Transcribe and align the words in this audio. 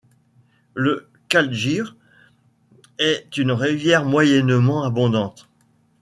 Le 0.73 1.07
Kaldjir 1.29 1.95
est 2.97 3.37
une 3.37 3.51
rivière 3.51 4.03
moyennement 4.03 4.81
abondante. 4.83 5.47